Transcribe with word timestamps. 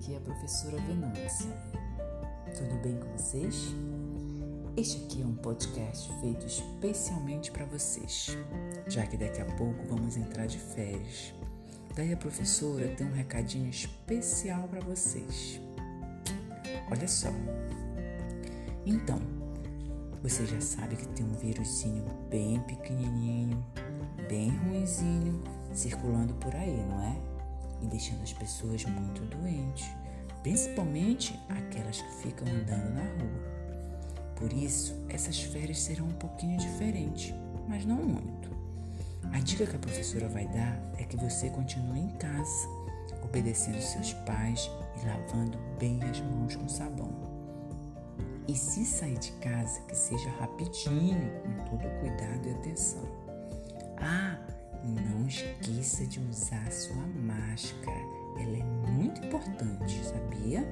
aqui 0.00 0.14
é 0.14 0.16
a 0.16 0.20
professora 0.20 0.78
Venância. 0.78 1.50
Tudo 2.56 2.82
bem 2.82 2.98
com 2.98 3.08
vocês? 3.16 3.74
Este 4.74 5.04
aqui 5.04 5.22
é 5.22 5.26
um 5.26 5.34
podcast 5.34 6.10
feito 6.20 6.46
especialmente 6.46 7.50
para 7.50 7.66
vocês, 7.66 8.36
já 8.88 9.06
que 9.06 9.18
daqui 9.18 9.42
a 9.42 9.44
pouco 9.44 9.84
vamos 9.86 10.16
entrar 10.16 10.46
de 10.46 10.58
férias. 10.58 11.34
Daí 11.94 12.12
a 12.12 12.16
professora 12.16 12.88
tem 12.96 13.06
um 13.06 13.12
recadinho 13.12 13.68
especial 13.68 14.66
para 14.68 14.80
vocês. 14.80 15.60
Olha 16.90 17.06
só. 17.06 17.28
Então, 18.86 19.20
você 20.22 20.46
já 20.46 20.60
sabe 20.60 20.96
que 20.96 21.06
tem 21.08 21.26
um 21.26 21.34
vírusinho 21.34 22.04
bem 22.30 22.58
pequenininho, 22.60 23.62
bem 24.26 24.50
ruinzinho, 24.50 25.42
circulando 25.74 26.32
por 26.34 26.54
aí, 26.56 26.82
não 26.86 27.02
é? 27.02 27.29
E 27.82 27.86
deixando 27.86 28.22
as 28.22 28.32
pessoas 28.32 28.84
muito 28.84 29.22
doentes, 29.22 29.88
principalmente 30.42 31.38
aquelas 31.48 32.00
que 32.00 32.22
ficam 32.22 32.46
andando 32.48 32.94
na 32.94 33.02
rua. 33.02 33.50
Por 34.36 34.52
isso, 34.52 34.94
essas 35.08 35.40
férias 35.40 35.78
serão 35.80 36.06
um 36.06 36.12
pouquinho 36.12 36.58
diferentes, 36.58 37.34
mas 37.68 37.84
não 37.84 37.96
muito. 37.96 38.50
A 39.32 39.38
dica 39.38 39.66
que 39.66 39.76
a 39.76 39.78
professora 39.78 40.28
vai 40.28 40.46
dar 40.48 40.80
é 40.98 41.04
que 41.04 41.16
você 41.16 41.50
continue 41.50 42.00
em 42.00 42.08
casa, 42.16 42.68
obedecendo 43.22 43.80
seus 43.80 44.12
pais 44.24 44.70
e 45.00 45.06
lavando 45.06 45.58
bem 45.78 46.02
as 46.04 46.20
mãos 46.20 46.56
com 46.56 46.68
sabão. 46.68 47.12
E 48.48 48.56
se 48.56 48.84
sair 48.84 49.18
de 49.18 49.30
casa, 49.32 49.80
que 49.82 49.94
seja 49.94 50.28
rapidinho, 50.30 51.30
com 51.42 51.76
todo 51.76 52.00
cuidado 52.00 52.48
e 52.48 52.50
atenção. 52.50 53.29
Esqueça 55.30 56.04
de 56.08 56.18
usar 56.18 56.72
sua 56.72 57.06
máscara. 57.06 58.00
Ela 58.36 58.56
é 58.56 58.64
muito 58.90 59.24
importante, 59.24 60.04
sabia? 60.04 60.66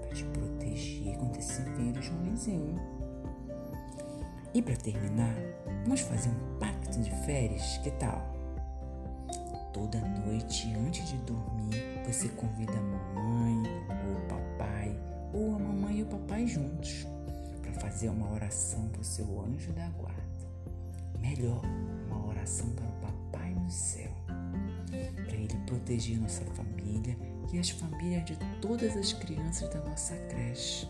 Para 0.00 0.14
te 0.14 0.22
proteger 0.26 1.18
contra 1.18 1.40
esse 1.40 1.60
vírus 1.62 2.06
ruimzinho. 2.06 2.76
E 4.54 4.62
para 4.62 4.76
terminar, 4.76 5.34
vamos 5.82 6.02
fazer 6.02 6.28
um 6.28 6.58
pacto 6.60 7.00
de 7.00 7.10
férias, 7.26 7.78
que 7.78 7.90
tal? 7.90 8.32
Toda 9.72 9.98
noite, 10.24 10.72
antes 10.86 11.08
de 11.08 11.16
dormir, 11.18 11.74
você 12.06 12.28
convida 12.28 12.72
a 12.72 12.80
mamãe 12.80 13.64
ou 14.06 14.18
o 14.18 14.28
papai, 14.28 14.96
ou 15.34 15.56
a 15.56 15.58
mamãe 15.58 15.98
e 15.98 16.02
o 16.04 16.06
papai 16.06 16.46
juntos, 16.46 17.08
para 17.60 17.72
fazer 17.72 18.08
uma 18.08 18.32
oração 18.32 18.86
para 18.90 19.00
o 19.00 19.04
seu 19.04 19.40
anjo 19.40 19.72
da 19.72 19.88
guarda. 19.88 20.20
Melhor, 21.18 21.62
proteger 25.70 26.20
nossa 26.20 26.44
família 26.46 27.16
e 27.52 27.58
as 27.58 27.70
famílias 27.70 28.24
de 28.24 28.36
todas 28.60 28.96
as 28.96 29.12
crianças 29.12 29.68
da 29.72 29.80
nossa 29.84 30.16
creche. 30.28 30.88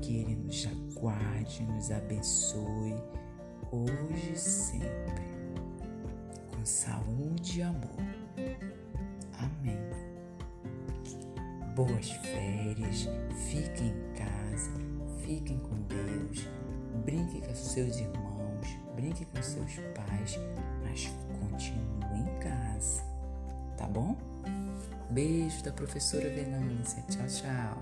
Que 0.00 0.18
ele 0.18 0.36
nos 0.36 0.66
aguarde, 0.66 1.64
nos 1.64 1.90
abençoe, 1.90 2.94
hoje 3.72 4.32
e 4.32 4.38
sempre, 4.38 5.24
com 6.54 6.64
saúde 6.64 7.58
e 7.58 7.62
amor. 7.62 8.06
Amém. 9.38 9.78
Boas 11.74 12.08
férias, 12.08 13.08
fiquem 13.50 13.88
em 13.88 14.14
casa, 14.14 14.70
fiquem 15.24 15.58
com 15.58 15.74
Deus, 15.82 16.48
brinque 17.04 17.40
com 17.40 17.54
seus 17.54 17.98
irmãos, 17.98 18.78
brinque 18.94 19.24
com 19.24 19.42
seus 19.42 19.74
pais, 19.94 20.38
mas 20.84 21.12
continue 21.40 22.20
em 22.20 22.38
casa, 22.38 23.15
tá 23.76 23.86
bom? 23.86 24.16
Beijo 25.10 25.62
da 25.62 25.72
professora 25.72 26.28
Venância. 26.28 27.02
Tchau, 27.08 27.26
tchau. 27.26 27.80